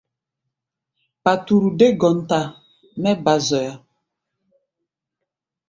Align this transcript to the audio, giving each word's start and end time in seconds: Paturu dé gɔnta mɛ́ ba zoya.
Paturu 1.23 1.69
dé 1.79 1.87
gɔnta 2.01 2.39
mɛ́ 3.01 3.13
ba 3.23 3.33
zoya. 3.47 3.73